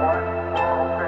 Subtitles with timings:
[0.00, 0.99] one, one.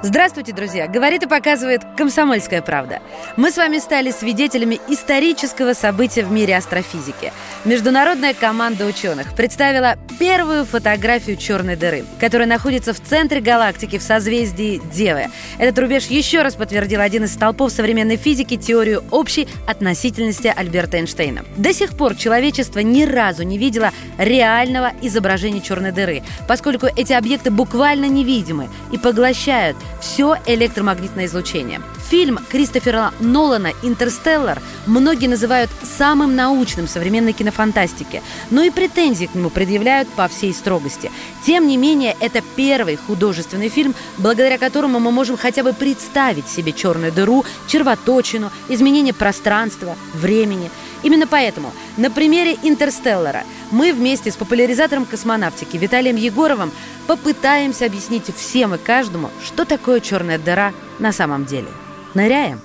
[0.00, 0.86] Здравствуйте, друзья!
[0.86, 3.00] Говорит и показывает «Комсомольская правда».
[3.36, 7.32] Мы с вами стали свидетелями исторического события в мире астрофизики.
[7.64, 14.80] Международная команда ученых представила первую фотографию черной дыры, которая находится в центре галактики в созвездии
[14.92, 15.26] Девы.
[15.58, 21.44] Этот рубеж еще раз подтвердил один из столпов современной физики теорию общей относительности Альберта Эйнштейна.
[21.56, 27.50] До сих пор человечество ни разу не видело реального изображения черной дыры, поскольку эти объекты
[27.50, 31.80] буквально невидимы и поглощают все электромагнитное излучение.
[32.08, 39.50] Фильм Кристофера Нолана «Интерстеллар» многие называют самым научным современной кинофантастики, но и претензии к нему
[39.50, 41.10] предъявляют по всей строгости.
[41.44, 46.72] Тем не менее, это первый художественный фильм, благодаря которому мы можем хотя бы представить себе
[46.72, 50.70] черную дыру, червоточину, изменение пространства, времени.
[51.02, 56.72] Именно поэтому на примере «Интерстеллара» мы вместе с популяризатором космонавтики Виталием Егоровым
[57.06, 61.68] попытаемся объяснить всем и каждому, что такое черная дыра на самом деле.
[62.14, 62.60] Ныряем!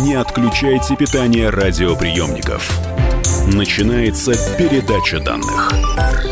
[0.00, 2.70] Не отключайте питание радиоприемников.
[3.46, 6.31] Начинается передача данных.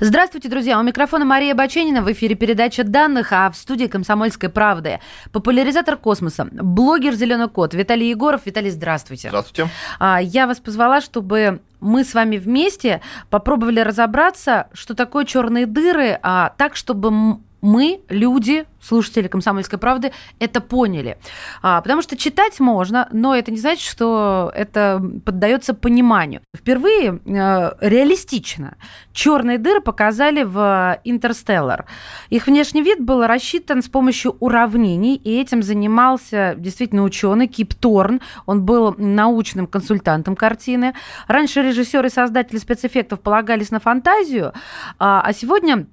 [0.00, 0.78] Здравствуйте, друзья!
[0.78, 2.02] У микрофона Мария Баченина.
[2.02, 5.00] В эфире передача данных, а в студии «Комсомольской правды»
[5.32, 8.42] популяризатор космоса, блогер «Зеленый кот» Виталий Егоров.
[8.44, 9.26] Виталий, здравствуйте.
[9.26, 9.68] Здравствуйте.
[9.98, 16.16] А, я вас позвала, чтобы мы с вами вместе попробовали разобраться, что такое черные дыры,
[16.22, 21.18] а так, чтобы мы, люди, слушатели «Комсомольской правды», это поняли.
[21.62, 26.40] А, потому что читать можно, но это не значит, что это поддается пониманию.
[26.56, 28.76] Впервые э, реалистично
[29.12, 31.86] черные дыры показали в «Интерстеллар».
[32.30, 38.20] Их внешний вид был рассчитан с помощью уравнений, и этим занимался действительно ученый Кип Торн.
[38.46, 40.94] Он был научным консультантом картины.
[41.26, 44.52] Раньше режиссеры и создатели спецэффектов полагались на фантазию,
[44.98, 45.86] а, а сегодня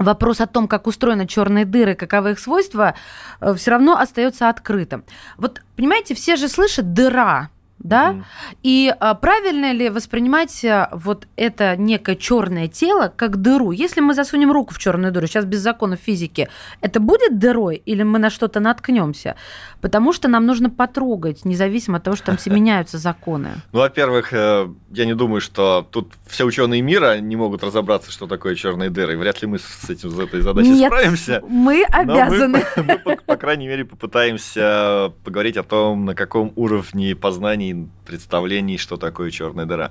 [0.00, 2.94] вопрос о том, как устроены черные дыры, каковы их свойства,
[3.40, 5.04] э, все равно остается открытым.
[5.36, 8.12] Вот, понимаете, все же слышат дыра, да?
[8.12, 8.56] Mm-hmm.
[8.62, 13.72] И а, правильно ли воспринимать а, вот это некое черное тело как дыру?
[13.72, 16.48] Если мы засунем руку в черную дыру, сейчас без законов физики,
[16.80, 19.36] это будет дырой или мы на что-то наткнемся?
[19.80, 23.50] Потому что нам нужно потрогать, независимо от того, что там все меняются законы.
[23.72, 28.26] Ну, во-первых, э, я не думаю, что тут все ученые мира не могут разобраться, что
[28.26, 29.16] такое черные дыры.
[29.16, 31.42] Вряд ли мы с этим с этой задачей Нет, справимся.
[31.48, 32.64] Мы обязаны.
[32.76, 37.90] Мы, мы, по, по крайней мере, попытаемся поговорить о том, на каком уровне познаний представлений,
[38.04, 39.90] представлений, что такое черная дыра.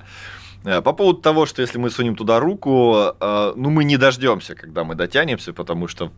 [0.64, 4.56] Э, по поводу того, что если мы сунем туда руку, э, ну, мы не дождемся,
[4.56, 6.12] когда мы дотянемся, потому что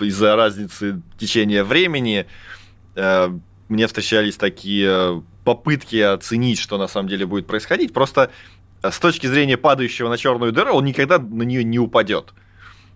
[0.00, 2.26] из-за разницы течения времени
[2.94, 7.92] э, мне встречались такие попытки оценить, что на самом деле будет происходить.
[7.92, 8.30] Просто
[8.82, 12.32] с точки зрения падающего на черную дыру, он никогда на нее не упадет.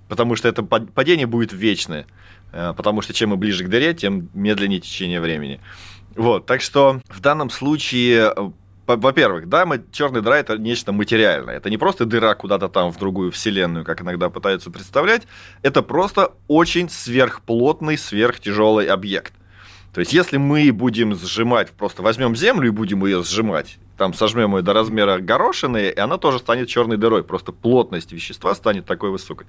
[0.08, 2.06] Потому что это падение будет вечное.
[2.52, 5.60] Потому что чем мы ближе к дыре, тем медленнее течение времени.
[6.16, 8.50] Вот, так что в данном случае э,
[8.86, 11.56] во-первых, да, мы, черная дыра это нечто материальное.
[11.56, 15.26] Это не просто дыра куда-то там в другую вселенную, как иногда пытаются представлять.
[15.62, 19.34] Это просто очень сверхплотный, сверхтяжелый объект.
[19.92, 24.54] То есть, если мы будем сжимать, просто возьмем Землю и будем ее сжимать, там сожмем
[24.54, 27.24] ее до размера горошины, и она тоже станет черной дырой.
[27.24, 29.46] Просто плотность вещества станет такой высокой.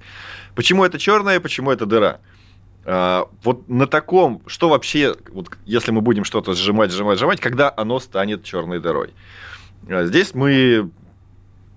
[0.54, 2.20] Почему это черная, почему это дыра?
[2.90, 7.72] А, вот на таком, что вообще, вот если мы будем что-то сжимать, сжимать, сжимать, когда
[7.76, 9.12] оно станет черной дырой?
[9.90, 10.88] А, здесь мы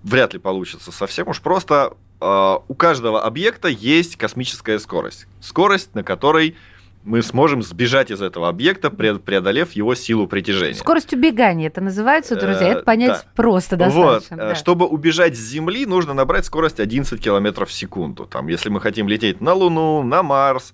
[0.03, 1.97] вряд ли получится совсем уж просто.
[2.21, 5.27] А, у каждого объекта есть космическая скорость.
[5.41, 6.55] Скорость, на которой
[7.03, 10.75] мы сможем сбежать из этого объекта, преодолев его силу притяжения.
[10.75, 12.69] Скорость убегания это называется, друзья.
[12.69, 13.23] Это понять да.
[13.35, 14.37] просто достаточно.
[14.37, 14.49] Вот.
[14.49, 14.55] Да.
[14.55, 18.25] Чтобы убежать с Земли, нужно набрать скорость 11 км в секунду.
[18.25, 20.73] Там, если мы хотим лететь на Луну, на Марс,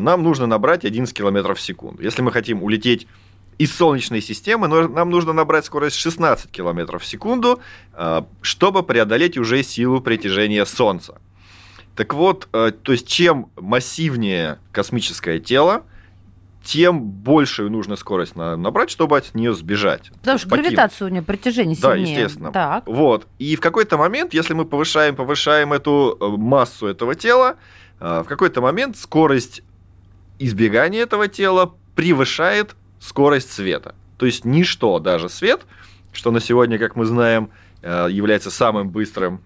[0.00, 2.02] нам нужно набрать 11 км в секунду.
[2.02, 3.06] Если мы хотим улететь
[3.58, 7.60] из Солнечной системы, нам нужно набрать скорость 16 км в секунду,
[7.92, 11.20] а, чтобы преодолеть уже силу притяжения Солнца.
[11.94, 15.84] Так вот, э, то есть чем массивнее космическое тело,
[16.64, 20.10] тем большую нужно скорость набрать, чтобы от нее сбежать.
[20.20, 20.66] Потому что покинуть.
[20.72, 22.06] гравитация у нее притяжение сильнее.
[22.06, 22.52] Да, естественно.
[22.52, 22.86] Так.
[22.86, 23.26] Вот.
[23.38, 27.56] И в какой-то момент, если мы повышаем, повышаем эту э, массу этого тела,
[28.00, 29.62] э, в какой-то момент скорость
[30.38, 33.94] избегание этого тела превышает скорость света.
[34.18, 35.62] То есть ничто, даже свет,
[36.12, 37.50] что на сегодня, как мы знаем,
[37.82, 39.40] э, является самым быстрым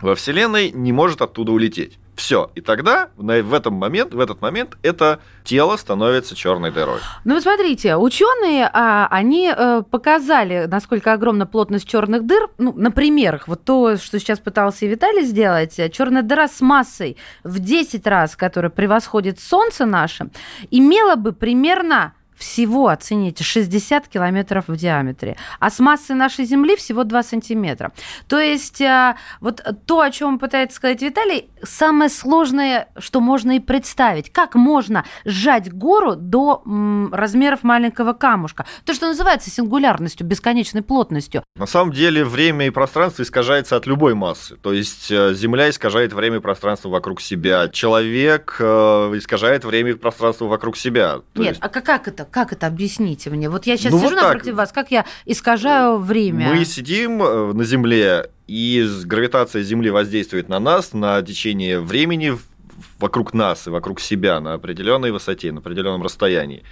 [0.00, 1.98] во Вселенной, не может оттуда улететь.
[2.20, 2.50] Все.
[2.54, 6.98] И тогда в этом момент, в этот момент это тело становится черной дырой.
[7.24, 12.50] Ну вот смотрите, ученые, а, они э, показали, насколько огромна плотность черных дыр.
[12.58, 13.48] Ну, на примерах.
[13.48, 15.80] Вот то, что сейчас пытался и Виталий сделать.
[15.94, 20.28] Черная дыра с массой в 10 раз, которая превосходит Солнце наше,
[20.70, 27.04] имела бы примерно всего, оцените, 60 километров в диаметре, а с массой нашей Земли всего
[27.04, 27.92] 2 сантиметра.
[28.28, 33.60] То есть э, вот то, о чем пытается сказать Виталий, самое сложное, что можно и
[33.60, 34.32] представить.
[34.32, 36.62] Как можно сжать гору до
[37.12, 38.64] размеров маленького камушка?
[38.84, 41.44] То, что называется сингулярностью, бесконечной плотностью.
[41.56, 44.56] На самом деле время и пространство искажается от любой массы.
[44.56, 47.68] То есть э, Земля искажает время и пространство вокруг себя.
[47.68, 51.20] Человек э, искажает время и пространство вокруг себя.
[51.34, 51.60] То Нет, есть...
[51.62, 52.24] а как это?
[52.30, 53.48] Как это объясните мне?
[53.48, 56.54] Вот я сейчас ну, сижу вот напротив вас, как я искажаю время?
[56.54, 62.36] Мы сидим э, на Земле, и гравитация Земли воздействует на нас на течение времени
[62.98, 66.62] вокруг нас и вокруг себя на определенной высоте, на определенном расстоянии.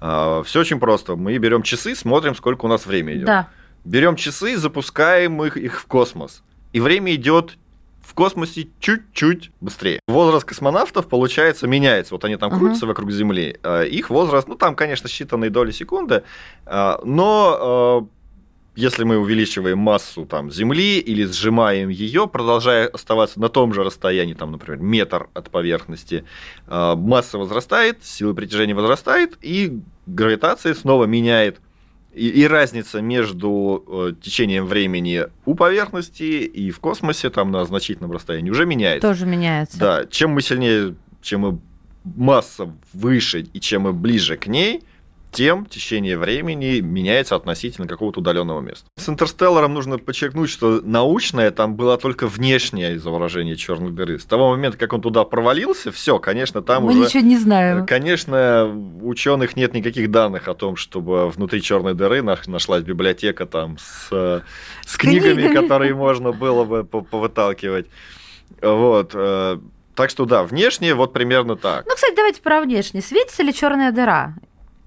[0.00, 1.16] А, Все очень просто.
[1.16, 3.26] Мы берем часы, смотрим, сколько у нас время идет.
[3.26, 3.48] Да.
[3.84, 6.42] Берем часы, запускаем их, их в космос.
[6.72, 7.56] И время идет
[8.12, 9.98] в космосе чуть-чуть быстрее.
[10.06, 12.12] Возраст космонавтов, получается, меняется.
[12.12, 12.58] Вот они там uh-huh.
[12.58, 13.56] крутятся вокруг Земли.
[13.62, 16.22] А, их возраст, ну, там, конечно, считанные доли секунды,
[16.66, 18.06] а, но а,
[18.76, 24.34] если мы увеличиваем массу там, Земли или сжимаем ее, продолжая оставаться на том же расстоянии,
[24.34, 26.24] там, например, метр от поверхности,
[26.66, 31.60] масса возрастает, сила притяжения возрастает, и гравитация снова меняет
[32.14, 38.12] и, и разница между э, течением времени у поверхности и в космосе, там на значительном
[38.12, 39.08] расстоянии, уже меняется.
[39.08, 39.78] Тоже меняется.
[39.78, 41.58] Да, чем мы сильнее, чем мы
[42.04, 44.82] масса выше и чем мы ближе к ней,
[45.32, 48.86] тем течение времени меняется относительно какого-то удаленного места.
[48.96, 54.18] С Интерстелларом нужно подчеркнуть, что научное там было только внешнее изображение черной дыры.
[54.18, 57.00] С того момента, как он туда провалился, все, конечно, там Мы уже...
[57.00, 57.86] ничего не знаем.
[57.86, 58.66] Конечно,
[59.00, 64.42] у ученых нет никаких данных о том, чтобы внутри черной дыры нашлась библиотека там с,
[64.86, 67.86] с книгами, книгами, которые можно было бы повыталкивать.
[68.60, 69.12] Вот.
[69.14, 69.58] Э,
[69.94, 71.86] так что да, внешне вот примерно так.
[71.86, 73.00] Ну, кстати, давайте про внешне.
[73.00, 74.34] Светится ли черная дыра?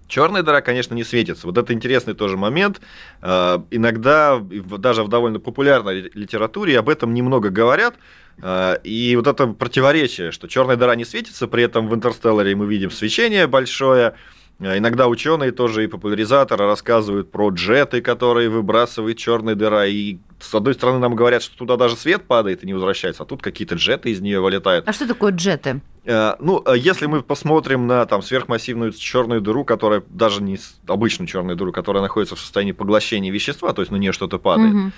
[0.07, 1.47] Черная дыра, конечно, не светится.
[1.47, 2.79] Вот это интересный тоже момент.
[3.21, 7.95] Э, иногда, даже в довольно популярной литературе, об этом немного говорят.
[8.41, 12.67] Э, и вот это противоречие, что черная дыра не светится, при этом в Интерстелларе мы
[12.67, 14.15] видим свечение большое, а
[14.59, 19.85] иногда ученые тоже и популяризаторы рассказывают про джеты, которые выбрасывает черная дыра.
[19.85, 23.25] И с одной стороны нам говорят, что туда даже свет падает и не возвращается, а
[23.25, 24.87] тут какие-то джеты из нее вылетают.
[24.87, 25.81] А что такое джеты?
[26.05, 30.57] Э, ну, э, если мы посмотрим на там сверхмассивную черную дыру, которая даже не
[30.87, 34.73] обычную черную дыру, которая находится в состоянии поглощения вещества, то есть на нее что-то падает,
[34.73, 34.91] угу.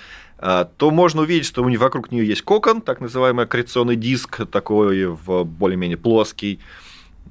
[0.76, 5.06] то можно увидеть, что у нее, вокруг нее есть кокон, так называемый аккреционный диск, такой
[5.06, 6.60] в более-менее плоский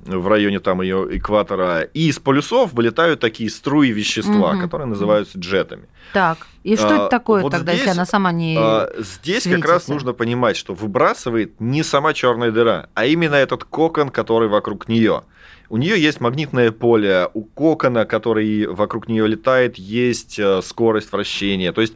[0.06, 4.62] в районе там ее экватора, и из полюсов вылетают такие струи вещества, угу.
[4.62, 5.88] которые называются джетами.
[6.14, 9.44] Так, и что а, это такое вот тогда, здесь, если она сама не а, Здесь
[9.44, 9.62] светится?
[9.62, 14.48] как раз нужно понимать, что выбрасывает не сама черная дыра, а именно этот кокон, который
[14.48, 15.24] вокруг нее.
[15.70, 21.74] У нее есть магнитное поле, у кокона, который вокруг нее летает, есть э, скорость вращения.
[21.74, 21.94] То есть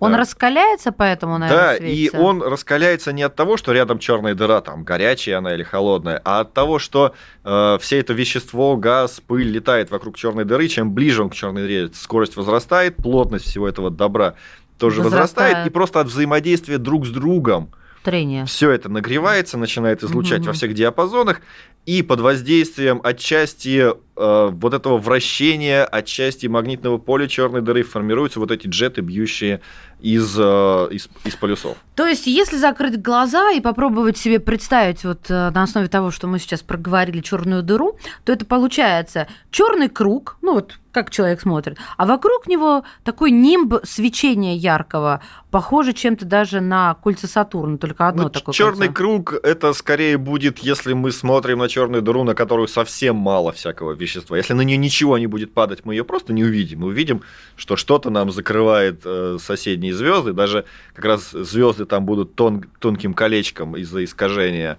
[0.00, 0.18] он да.
[0.18, 2.16] раскаляется, поэтому, наверное, Да, светится.
[2.16, 6.20] и он раскаляется не от того, что рядом черная дыра, там горячая она или холодная,
[6.24, 7.14] а от того, что
[7.44, 10.68] э, все это вещество, газ, пыль летает вокруг черной дыры.
[10.68, 14.34] Чем ближе он к черной дыре, скорость возрастает, плотность всего этого добра
[14.78, 17.70] тоже возрастает, возрастает и просто от взаимодействия друг с другом
[18.10, 18.44] трение.
[18.46, 20.48] Все это нагревается, начинает излучать угу.
[20.48, 21.40] во всех диапазонах,
[21.88, 28.50] и под воздействием отчасти э, вот этого вращения, отчасти магнитного поля черной дыры формируются вот
[28.50, 29.62] эти джеты, бьющие
[30.00, 31.78] из, э, из, из полюсов.
[31.94, 36.26] То есть, если закрыть глаза и попробовать себе представить вот э, на основе того, что
[36.26, 41.78] мы сейчас проговорили черную дыру, то это получается черный круг, ну вот как человек смотрит,
[41.96, 45.20] а вокруг него такой нимб свечения яркого,
[45.52, 48.52] похоже чем-то даже на кольца Сатурна, только одно ну, такое.
[48.52, 48.94] Черный кольцо.
[48.94, 53.92] круг это скорее будет, если мы смотрим на черную дыру, на которую совсем мало всякого
[53.92, 54.36] вещества.
[54.36, 56.80] Если на нее ничего не будет падать, мы ее просто не увидим.
[56.80, 57.22] Мы увидим,
[57.54, 60.64] что что-то нам закрывает э, соседние звезды, даже
[60.94, 64.78] как раз звезды там будут тон, тонким колечком из-за искажения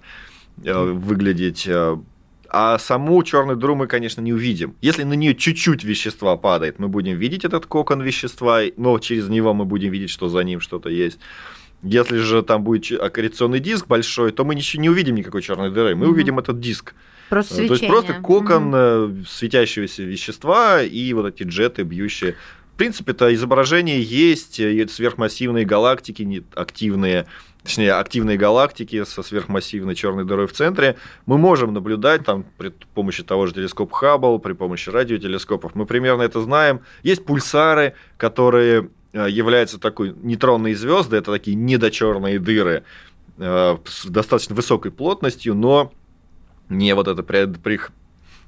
[0.62, 1.66] э, выглядеть.
[2.50, 4.74] Э, а саму черную дыру мы, конечно, не увидим.
[4.80, 9.54] Если на нее чуть-чуть вещества падает, мы будем видеть этот кокон вещества, но через него
[9.54, 11.18] мы будем видеть, что за ним что-то есть.
[11.82, 15.94] Если же там будет аккреционный диск большой, то мы ничего не увидим никакой черной дыры.
[15.94, 16.08] Мы mm-hmm.
[16.10, 16.94] увидим этот диск.
[17.30, 17.78] Просто свечение.
[17.78, 19.26] То есть просто кокон mm-hmm.
[19.26, 22.34] светящегося вещества и вот эти джеты, бьющие
[22.80, 27.26] принципе, это изображение есть, и сверхмассивные галактики активные,
[27.62, 33.22] точнее, активные галактики со сверхмассивной черной дырой в центре, мы можем наблюдать там при помощи
[33.22, 35.74] того же телескопа Хаббл, при помощи радиотелескопов.
[35.74, 36.80] Мы примерно это знаем.
[37.02, 42.84] Есть пульсары, которые э, являются такой нейтронные звезды, это такие недочерные дыры
[43.38, 45.92] э, с достаточно высокой плотностью, но
[46.68, 47.22] не вот это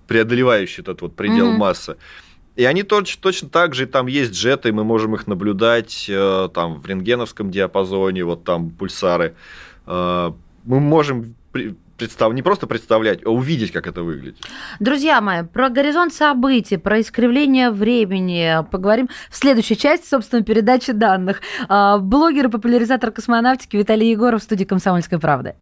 [0.06, 1.56] преодолевающий этот вот предел mm-hmm.
[1.56, 1.96] массы.
[2.54, 6.80] И они точно, точно так же, там есть джеты, мы можем их наблюдать э, там
[6.80, 9.34] в рентгеновском диапазоне, вот там пульсары.
[9.86, 10.32] Э,
[10.64, 11.34] мы можем
[11.96, 12.32] представ...
[12.34, 14.36] не просто представлять, а увидеть, как это выглядит.
[14.80, 21.40] Друзья мои, про горизонт событий, про искривление времени поговорим в следующей части, собственно, передачи данных.
[21.70, 25.54] Э, блогер и популяризатор космонавтики Виталий Егоров в студии «Комсомольской правды».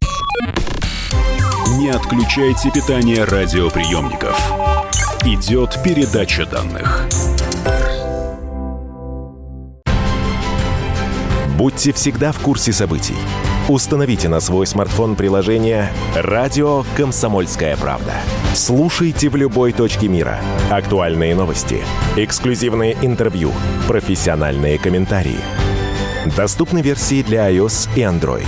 [1.77, 4.70] Не отключайте питание радиоприемников.
[5.23, 7.07] Идет передача данных.
[11.55, 13.13] Будьте всегда в курсе событий.
[13.69, 18.13] Установите на свой смартфон приложение «Радио Комсомольская правда».
[18.55, 20.39] Слушайте в любой точке мира.
[20.71, 21.83] Актуальные новости,
[22.17, 23.51] эксклюзивные интервью,
[23.87, 25.37] профессиональные комментарии.
[26.35, 28.47] Доступны версии для iOS и Android.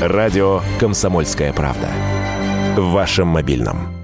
[0.00, 1.88] «Радио Комсомольская правда».
[2.76, 4.01] В вашем мобильном.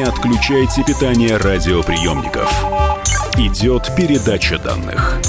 [0.00, 2.50] Не отключайте питание радиоприемников.
[3.36, 5.20] Идет передача данных.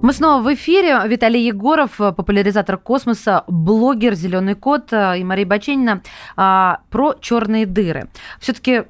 [0.00, 1.00] Мы снова в эфире.
[1.08, 6.02] Виталий Егоров, популяризатор космоса, блогер «Зеленый кот» и Мария Баченина
[6.36, 8.08] а, про черные дыры.
[8.38, 8.84] Все-таки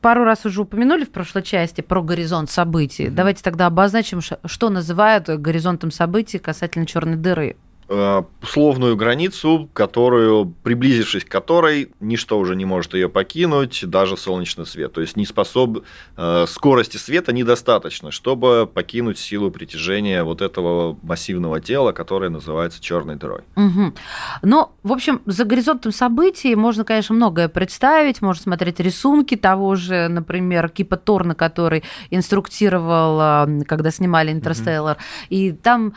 [0.00, 3.10] пару раз уже упомянули в прошлой части про горизонт событий.
[3.10, 7.58] Давайте тогда обозначим, что называют горизонтом событий касательно черной дыры.
[7.90, 14.66] Э, условную границу, которую, приблизившись к которой, ничто уже не может ее покинуть, даже солнечный
[14.66, 14.92] свет.
[14.92, 15.78] То есть не способ...
[16.16, 23.16] Э, скорости света недостаточно, чтобы покинуть силу притяжения вот этого массивного тела, которое называется черной
[23.16, 23.40] дырой.
[23.56, 23.94] Угу.
[24.42, 28.20] Но, в общем, за горизонтом событий можно, конечно, многое представить.
[28.20, 34.96] Можно смотреть рисунки того же, например, Кипа Торна, который инструктировал, э, когда снимали «Интерстеллар».
[34.96, 35.02] Угу.
[35.30, 35.94] И там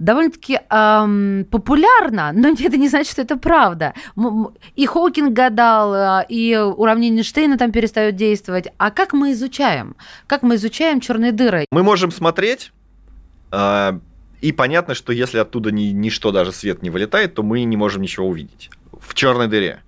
[0.00, 3.94] довольно-таки эм, популярно, но это не значит, что это правда.
[4.74, 8.68] И Хокинг гадал, э, и уравнение Эйнштейна там перестает действовать.
[8.78, 9.94] А как мы изучаем?
[10.26, 11.66] Как мы изучаем черные дыры?
[11.70, 12.72] Мы можем смотреть,
[13.52, 13.92] э,
[14.40, 18.02] и понятно, что если оттуда ни, ничто, даже свет не вылетает, то мы не можем
[18.02, 19.82] ничего увидеть в черной дыре.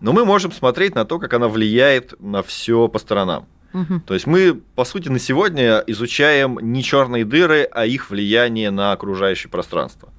[0.00, 3.46] Но мы можем смотреть на то, как она влияет на все по сторонам.
[3.72, 4.00] Угу.
[4.06, 8.92] То есть мы, по сути, на сегодня изучаем не черные дыры, а их влияние на
[8.92, 10.10] окружающее пространство.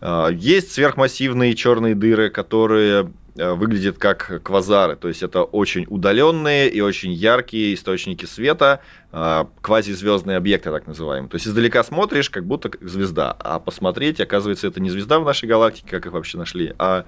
[0.00, 6.68] А, есть сверхмассивные черные дыры, которые а, выглядят как квазары, то есть это очень удаленные
[6.68, 8.80] и очень яркие источники света,
[9.10, 11.30] а, квазизвездные объекты, так называемые.
[11.30, 15.48] То есть издалека смотришь, как будто звезда, а посмотреть, оказывается, это не звезда в нашей
[15.48, 17.06] галактике, как их вообще нашли, а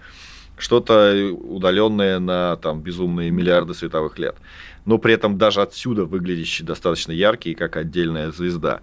[0.57, 4.37] что-то удаленное на там, безумные миллиарды световых лет
[4.85, 8.81] но при этом даже отсюда выглядящий достаточно яркий, как отдельная звезда.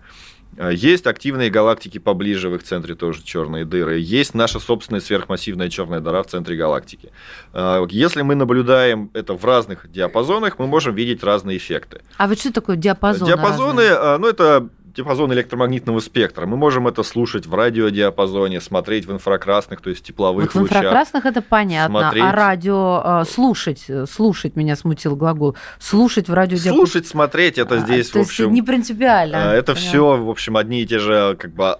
[0.57, 3.99] А, есть активные галактики поближе, в их центре тоже черные дыры.
[3.99, 7.11] Есть наша собственная сверхмассивная черная дыра в центре галактики.
[7.53, 12.01] А, если мы наблюдаем это в разных диапазонах, мы можем видеть разные эффекты.
[12.17, 13.27] А вот что такое диапазон?
[13.27, 13.97] Диапазоны, разные?
[13.97, 16.45] А, ну это диапазон электромагнитного спектра.
[16.45, 20.77] Мы можем это слушать в радиодиапазоне, смотреть в инфракрасных, то есть тепловых вот лучах.
[20.77, 22.23] В инфракрасных это понятно, а смотреть...
[22.23, 26.85] а радио э, слушать, слушать меня смутил глагол, слушать в радиодиапазоне.
[26.85, 28.53] Слушать, смотреть это здесь, а, в общем...
[28.53, 29.35] не принципиально.
[29.35, 31.77] Э, это все, в общем, одни и те же как бы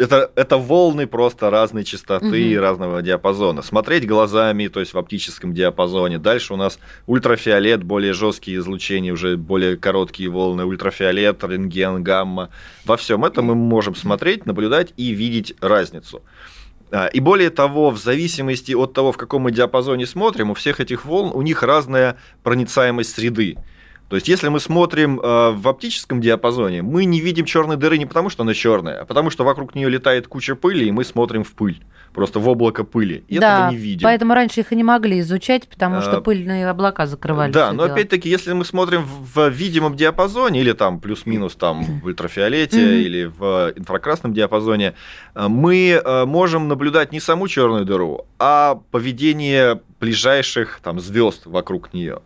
[0.00, 2.34] это, это волны просто разной частоты угу.
[2.34, 3.62] и разного диапазона.
[3.62, 6.18] Смотреть глазами, то есть в оптическом диапазоне.
[6.18, 12.48] Дальше у нас ультрафиолет, более жесткие излучения, уже более короткие волны, ультрафиолет, рентген, гамма.
[12.84, 16.22] Во всем этом мы можем смотреть, наблюдать и видеть разницу.
[16.90, 20.80] А, и более того, в зависимости от того, в каком мы диапазоне смотрим, у всех
[20.80, 23.58] этих волн у них разная проницаемость среды.
[24.10, 28.06] То есть, если мы смотрим э, в оптическом диапазоне, мы не видим черной дыры не
[28.06, 31.44] потому, что она черная, а потому что вокруг нее летает куча пыли, и мы смотрим
[31.44, 31.80] в пыль,
[32.12, 33.22] просто в облако пыли.
[33.28, 34.02] И да, этого не видим.
[34.02, 37.52] Поэтому раньше их и не могли изучать, потому что а, пыльные облака закрывали.
[37.52, 43.02] Да, но опять-таки, если мы смотрим в видимом диапазоне, или там плюс-минус там в ультрафиолете,
[43.02, 44.94] или в инфракрасном диапазоне,
[45.36, 51.92] э, мы э, можем наблюдать не саму черную дыру, а поведение ближайших там звезд вокруг
[51.92, 52.20] нее.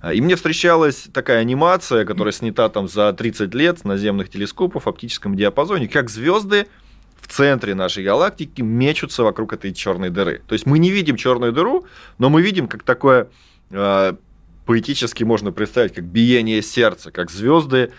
[0.00, 4.88] А, и мне встречалась такая анимация, которая снята там за 30 лет наземных телескопов в
[4.88, 6.66] оптическом диапазоне, как звезды
[7.20, 10.42] в центре нашей галактики мечутся вокруг этой черной дыры.
[10.46, 11.86] То есть мы не видим черную дыру,
[12.18, 13.28] но мы видим как такое
[13.70, 14.16] а,
[14.66, 17.92] поэтически можно представить как биение сердца, как звезды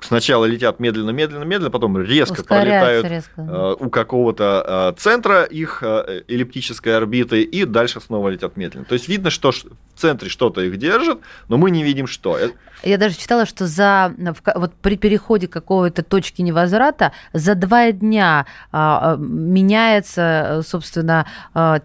[0.00, 3.40] сначала летят медленно, медленно, медленно, потом резко пролетают резко.
[3.40, 8.84] Э, у какого-то э, центра их э, эллиптической орбиты и дальше снова летят медленно.
[8.84, 9.52] То есть видно, что
[10.00, 12.38] центре что-то их держит, но мы не видим, что.
[12.82, 14.14] Я даже читала, что за,
[14.54, 21.26] вот при переходе какой-то точки невозврата за два дня а, меняется, собственно,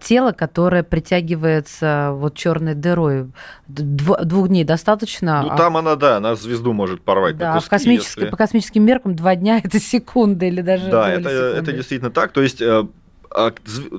[0.00, 3.30] тело, которое притягивается вот черной дырой.
[3.68, 5.42] Двух дней достаточно.
[5.42, 8.30] Ну, там она, да, она звезду может порвать да, на куски, космически, если...
[8.30, 12.32] по космическим меркам два дня это секунды или даже Да, это, это действительно так.
[12.32, 12.88] То есть э, а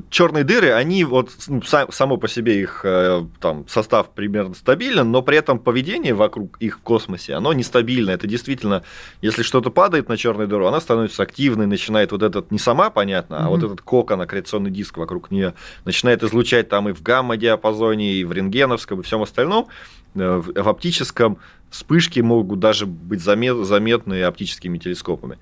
[0.10, 5.22] черные дыры, они вот ну, само по себе их э, там состав примерно стабилен, но
[5.22, 8.12] при этом поведение вокруг их в космосе, оно нестабильно.
[8.12, 8.84] Это действительно,
[9.22, 13.36] если что-то падает на черную дыру, она становится активной, начинает вот этот не сама, понятно,
[13.36, 13.46] mm-hmm.
[13.46, 15.54] а вот этот кокон, аккреционный диск вокруг нее
[15.86, 19.68] начинает излучать там и в гамма-диапазоне, и в рентгеновском, и всем остальном,
[20.16, 21.38] э, в оптическом
[21.70, 25.38] вспышки могут даже быть заметны оптическими телескопами.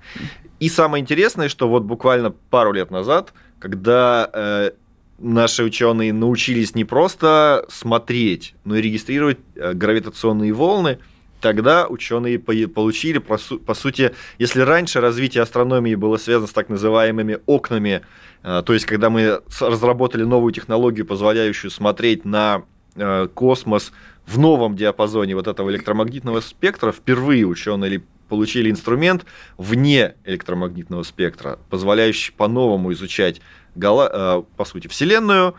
[0.58, 4.70] И самое интересное, что вот буквально пару лет назад, когда э,
[5.18, 10.98] наши ученые научились не просто смотреть, но и регистрировать э, гравитационные волны,
[11.40, 17.38] тогда ученые получили, по, по сути, если раньше развитие астрономии было связано с так называемыми
[17.46, 18.02] окнами,
[18.42, 22.62] э, то есть когда мы разработали новую технологию, позволяющую смотреть на
[22.94, 23.92] э, космос
[24.26, 29.24] в новом диапазоне вот этого электромагнитного спектра впервые ученые получили инструмент
[29.56, 33.40] вне электромагнитного спектра, позволяющий по-новому изучать,
[33.76, 35.54] э, по сути, Вселенную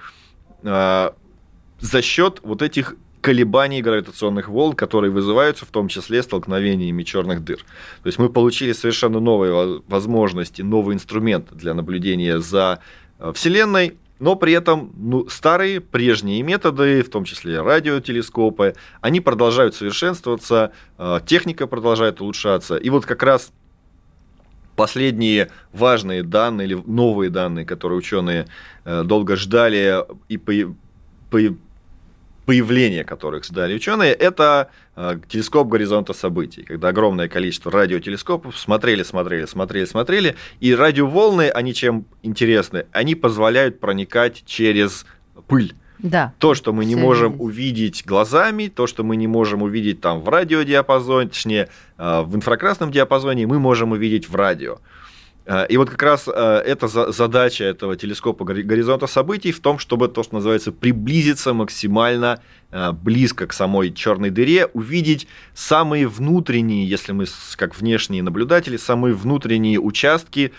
[0.63, 1.11] э,
[1.79, 7.57] за счет вот этих колебаний гравитационных волн, которые вызываются в том числе столкновениями черных дыр.
[8.03, 12.79] То есть мы получили совершенно новые возможности, новый инструмент для наблюдения за
[13.19, 19.75] э, Вселенной, но при этом ну, старые, прежние методы, в том числе радиотелескопы, они продолжают
[19.75, 22.77] совершенствоваться, э, техника продолжает улучшаться.
[22.77, 23.51] И вот как раз
[24.75, 28.47] последние важные данные или новые данные, которые ученые
[28.85, 30.37] э, долго ждали и
[32.47, 38.57] по, по, появления которых ждали ученые, это э, телескоп горизонта событий, когда огромное количество радиотелескопов
[38.57, 42.85] смотрели, смотрели, смотрели, смотрели, и радиоволны, они чем интересны?
[42.93, 45.05] Они позволяют проникать через
[45.47, 45.73] пыль.
[45.99, 46.33] Да.
[46.39, 47.41] То, что мы не можем видеть.
[47.41, 52.91] увидеть глазами, то, что мы не можем увидеть там в радиодиапазоне, точнее, э, в инфракрасном
[52.91, 54.79] диапазоне, мы можем увидеть в радио.
[55.47, 60.09] Э, и вот как раз э, эта задача этого телескопа горизонта событий в том, чтобы
[60.09, 67.13] то, что называется, приблизиться максимально э, близко к самой черной дыре, увидеть самые внутренние, если
[67.13, 70.51] мы как внешние наблюдатели, самые внутренние участки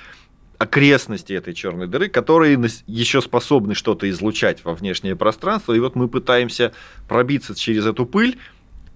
[0.56, 5.72] окрестности этой черной дыры, которые еще способны что-то излучать во внешнее пространство.
[5.72, 6.72] И вот мы пытаемся
[7.06, 8.38] пробиться через эту пыль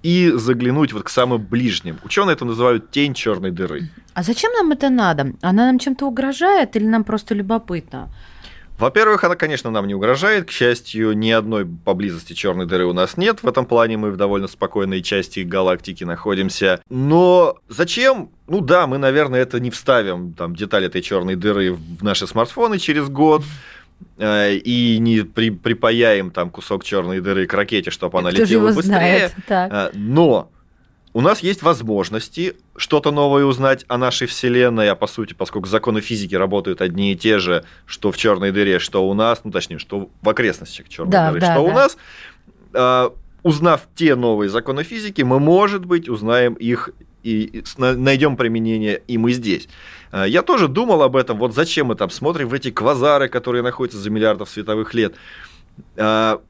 [0.02, 1.98] и заглянуть вот к самым ближним.
[2.04, 3.88] Ученые это называют тень черной дыры.
[4.14, 5.32] А зачем нам это надо?
[5.40, 8.10] Она нам чем-то угрожает или нам просто любопытно?
[8.78, 10.48] Во-первых, она, конечно, нам не угрожает.
[10.48, 13.42] К счастью, ни одной поблизости черной дыры у нас нет.
[13.42, 16.80] В этом плане мы в довольно спокойной части галактики находимся.
[16.88, 18.30] Но зачем?
[18.48, 22.78] Ну да, мы, наверное, это не вставим, там, деталь этой черной дыры в наши смартфоны
[22.78, 23.44] через год.
[24.18, 28.72] Э, и не при, припаяем там кусок черной дыры к ракете, чтобы она Кто летела
[28.72, 29.30] быстрее.
[29.48, 30.50] Э, но
[31.14, 36.00] у нас есть возможности что-то новое узнать о нашей Вселенной, а по сути, поскольку законы
[36.00, 39.78] физики работают одни и те же, что в черной дыре, что у нас, ну точнее,
[39.78, 41.60] что в окрестностях черной да, дыры, да, что да.
[41.60, 41.96] у нас,
[42.72, 43.10] э,
[43.42, 46.90] узнав те новые законы физики, мы, может быть, узнаем их
[47.22, 49.68] и найдем применение и мы здесь.
[50.10, 53.62] А, я тоже думал об этом, вот зачем мы там смотрим в эти квазары, которые
[53.62, 55.14] находятся за миллиардов световых лет.
[55.96, 56.40] А,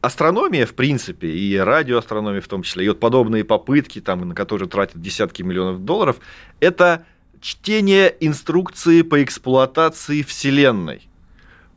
[0.00, 4.68] астрономия, в принципе, и радиоастрономия в том числе, и вот подобные попытки, там, на которые
[4.68, 6.18] тратят десятки миллионов долларов,
[6.60, 7.04] это
[7.40, 11.08] чтение инструкции по эксплуатации Вселенной.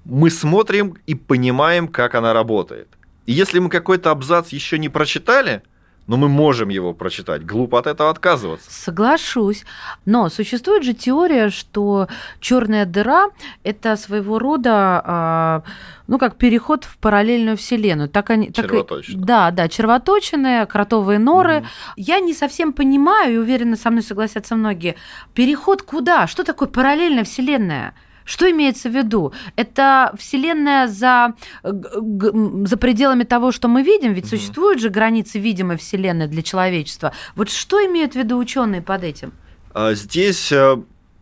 [0.05, 2.87] Мы смотрим и понимаем, как она работает.
[3.27, 5.61] И если мы какой-то абзац еще не прочитали,
[6.07, 7.45] но мы можем его прочитать.
[7.45, 8.69] Глупо от этого отказываться.
[8.71, 9.63] Соглашусь.
[10.05, 12.07] Но существует же теория, что
[12.39, 13.29] черная дыра
[13.63, 15.63] это своего рода, а,
[16.07, 18.09] ну как переход в параллельную вселенную.
[18.09, 18.51] Так они.
[18.51, 18.71] Так,
[19.13, 21.59] да, да, червоточины, кротовые норы.
[21.59, 21.67] Угу.
[21.97, 24.95] Я не совсем понимаю и уверена, со мной согласятся многие.
[25.33, 26.27] Переход куда?
[26.27, 27.93] Что такое параллельная вселенная?
[28.31, 29.33] Что имеется в виду?
[29.57, 34.37] Это Вселенная за, за пределами того, что мы видим, ведь угу.
[34.37, 37.11] существуют же границы видимой Вселенной для человечества.
[37.35, 39.33] Вот что имеют в виду ученые под этим?
[39.73, 40.77] А здесь э,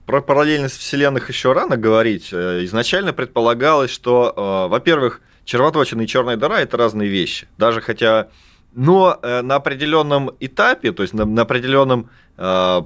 [0.06, 2.30] про параллельность Вселенных еще рано говорить.
[2.32, 7.48] Э, изначально предполагалось, что, э, во-первых, червоточина и черная дыра– это разные вещи.
[7.58, 8.28] Даже хотя
[8.76, 12.82] Но э, на определенном этапе, то есть на, на определенном э,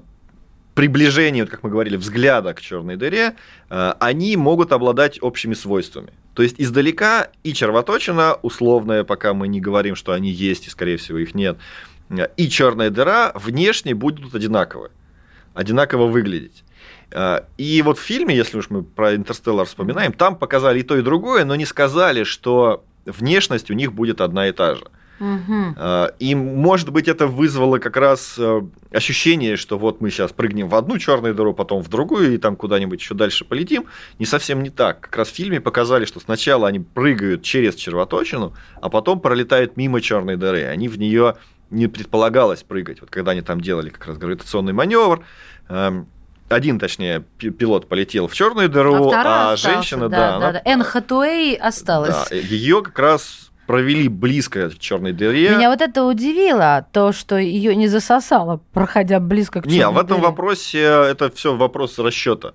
[0.73, 3.35] приближении, вот как мы говорили, взгляда к черной дыре,
[3.69, 6.13] э, они могут обладать общими свойствами.
[6.33, 10.97] То есть издалека и червоточина, условная, пока мы не говорим, что они есть, и, скорее
[10.97, 11.57] всего, их нет,
[12.09, 14.89] э, и черная дыра внешне будут одинаковы,
[15.53, 16.63] одинаково выглядеть.
[17.11, 20.97] Э, и вот в фильме, если уж мы про Интерстеллар вспоминаем, там показали и то,
[20.97, 24.85] и другое, но не сказали, что внешность у них будет одна и та же.
[25.19, 25.75] Угу.
[26.19, 30.75] И, может быть, это вызвало как раз э, ощущение, что вот мы сейчас прыгнем в
[30.75, 33.85] одну черную дыру, потом в другую, и там куда-нибудь еще дальше полетим.
[34.19, 35.01] Не совсем не так.
[35.01, 40.01] Как раз в фильме показали, что сначала они прыгают через червоточину, а потом пролетают мимо
[40.01, 40.65] черной дыры.
[40.65, 41.35] Они в нее
[41.69, 43.01] не предполагалось прыгать.
[43.01, 45.25] Вот когда они там делали как раз гравитационный маневр,
[45.69, 46.07] эм,
[46.49, 50.51] один, точнее, пилот полетел в черную дыру, а, а женщина, да, да, она...
[50.53, 50.61] да.
[50.65, 52.29] Энн Хатуэй осталась.
[52.29, 55.55] Да, ее как раз провели близко к черной дыре.
[55.55, 59.97] Меня вот это удивило, то, что ее не засосало, проходя близко к черной Не, в
[59.97, 60.29] этом дыре.
[60.29, 62.53] вопросе это все вопрос расчета.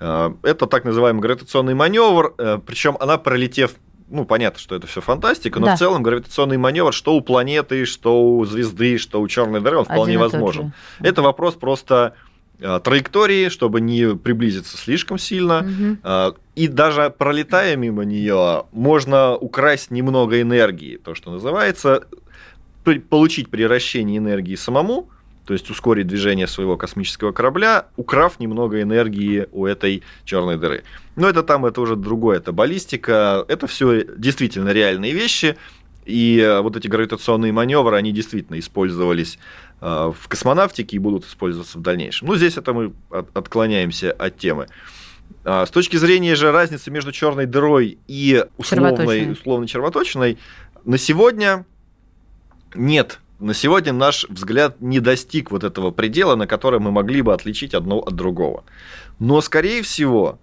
[0.00, 3.74] Э, это так называемый гравитационный маневр, э, причем она пролетев
[4.08, 5.74] ну, понятно, что это все фантастика, но да.
[5.74, 9.84] в целом гравитационный маневр, что у планеты, что у звезды, что у черной дыры, он
[9.84, 10.72] вполне Один возможен.
[11.00, 12.25] Это вопрос просто Э,
[12.58, 15.60] траектории, чтобы не приблизиться слишком сильно.
[15.60, 16.36] Угу.
[16.54, 22.06] И даже пролетая мимо нее, можно украсть немного энергии, то, что называется,
[23.10, 25.10] получить превращение энергии самому,
[25.44, 30.82] то есть ускорить движение своего космического корабля, украв немного энергии у этой черной дыры.
[31.14, 35.56] Но это там, это уже другое, это баллистика, это все действительно реальные вещи,
[36.04, 39.40] и э, вот эти гравитационные маневры, они действительно использовались э,
[39.80, 42.28] в космонавтике и будут использоваться в дальнейшем.
[42.28, 42.92] Ну, здесь это мы
[43.34, 44.68] отклоняемся от темы.
[45.44, 50.38] А, с точки зрения же разницы между черной дырой и условной, условной червоточиной,
[50.84, 51.64] на сегодня
[52.74, 53.20] нет.
[53.38, 57.74] На сегодня наш взгляд не достиг вот этого предела, на который мы могли бы отличить
[57.74, 58.64] одно от другого.
[59.18, 60.38] Но, скорее всего,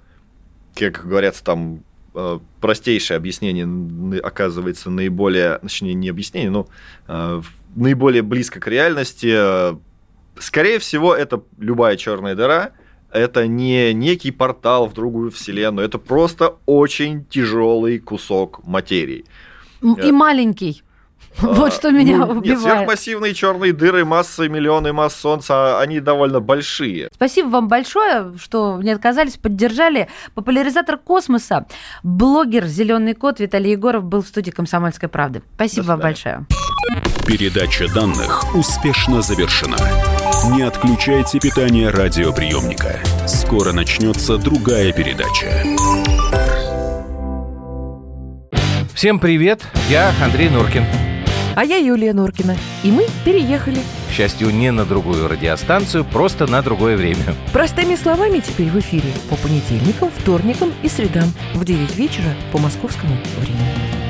[0.76, 1.84] как говорится там
[2.16, 6.68] Э, простейшее объяснение оказывается наиболее, точнее, не объяснение, но
[7.08, 7.42] э,
[7.76, 9.76] наиболее близко к реальности.
[10.40, 12.72] Скорее всего, это любая черная дыра,
[13.12, 19.26] это не некий портал в другую вселенную, это просто очень тяжелый кусок материи.
[19.82, 20.84] И маленький.
[21.42, 22.46] Вот что меня ну, убивает.
[22.46, 27.10] Нет, сверхмассивные черные дыры массой миллионы масс Солнца, они довольно большие.
[27.14, 30.10] Спасибо вам большое, что не отказались, поддержали.
[30.36, 31.66] Популяризатор космоса,
[32.04, 35.42] блогер «Зеленый кот» Виталий Егоров был в студии «Комсомольской правды».
[35.56, 36.46] Спасибо вам большое.
[37.26, 39.78] Передача данных успешно завершена.
[40.54, 43.00] Не отключайте питание радиоприемника.
[43.26, 45.64] Скоро начнется другая передача.
[48.94, 50.84] Всем привет, я Андрей Нуркин.
[51.56, 52.58] А я Юлия Норкина.
[52.84, 53.80] И мы переехали.
[54.10, 57.36] К счастью, не на другую радиостанцию, просто на другое время.
[57.54, 63.16] Простыми словами теперь в эфире по понедельникам, вторникам и средам в 9 вечера по московскому
[63.38, 64.03] времени.